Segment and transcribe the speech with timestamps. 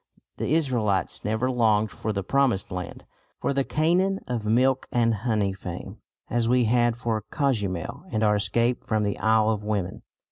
[0.37, 3.05] The Israelites never longed for the Promised Land,
[3.39, 8.35] for the Canaan of milk and honey fame, as we had for Cozumel and our
[8.37, 10.01] escape from the Isle of Women.